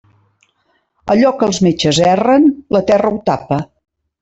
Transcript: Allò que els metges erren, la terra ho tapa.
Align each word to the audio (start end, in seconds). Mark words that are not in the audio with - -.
Allò 1.15 1.33
que 1.41 1.49
els 1.51 1.59
metges 1.67 2.01
erren, 2.15 2.49
la 2.79 2.83
terra 2.91 3.15
ho 3.19 3.23
tapa. 3.31 3.63